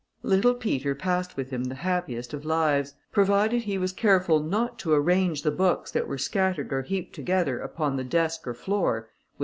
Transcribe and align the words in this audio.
Little 0.23 0.55
Peter 0.55 0.95
passed 0.95 1.37
with 1.37 1.51
him 1.51 1.65
the 1.65 1.75
happiest 1.75 2.33
of 2.33 2.43
lives. 2.43 2.95
Provided 3.11 3.61
he 3.61 3.77
was 3.77 3.93
careful 3.93 4.39
not 4.39 4.79
to 4.79 4.91
arrange 4.93 5.43
the 5.43 5.51
books 5.51 5.91
that 5.91 6.07
were 6.07 6.17
scattered 6.17 6.73
or 6.73 6.81
heaped 6.81 7.13
together 7.13 7.59
upon 7.59 7.97
the 7.97 8.03
desk 8.03 8.47
or 8.47 8.55
floor, 8.55 9.09
which 9.35 9.39
M. 9.39 9.39